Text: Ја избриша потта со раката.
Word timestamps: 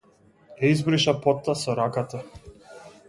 Ја 0.61 0.71
избриша 0.75 1.15
потта 1.27 1.57
со 1.65 1.79
раката. 1.81 2.27